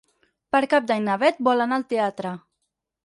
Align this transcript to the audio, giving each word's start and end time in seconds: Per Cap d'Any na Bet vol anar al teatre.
Per 0.55 0.61
Cap 0.71 0.87
d'Any 0.91 1.05
na 1.09 1.17
Bet 1.25 1.43
vol 1.49 1.67
anar 1.67 1.81
al 1.81 1.87
teatre. 1.93 2.33